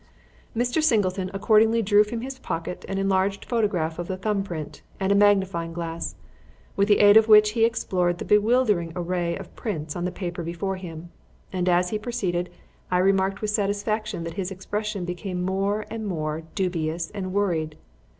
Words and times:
Mr. 0.57 0.81
Singleton 0.81 1.29
accordingly 1.31 1.83
drew 1.83 2.03
from 2.03 2.21
his 2.21 2.39
pocket 2.39 2.83
an 2.89 2.97
enlarged 2.97 3.45
photograph 3.45 3.99
of 3.99 4.07
the 4.07 4.17
thumb 4.17 4.41
print 4.41 4.81
and 4.99 5.11
a 5.11 5.15
magnifying 5.15 5.73
glass, 5.73 6.15
with 6.75 6.87
the 6.87 6.97
aid 6.97 7.17
of 7.17 7.27
which 7.27 7.51
he 7.51 7.63
explored 7.63 8.17
the 8.17 8.25
bewildering 8.25 8.91
array 8.95 9.37
of 9.37 9.55
prints 9.55 9.95
on 9.95 10.03
the 10.03 10.11
paper 10.11 10.41
before 10.41 10.77
him; 10.77 11.11
and 11.53 11.69
as 11.69 11.91
he 11.91 11.99
proceeded 11.99 12.49
I 12.89 12.97
remarked 12.97 13.41
with 13.41 13.51
satisfaction 13.51 14.23
that 14.23 14.33
his 14.33 14.49
expression 14.49 15.05
became 15.05 15.43
more 15.43 15.85
and 15.91 16.07
more 16.07 16.45
dubious 16.55 17.11
and 17.11 17.31
worried. 17.31 17.77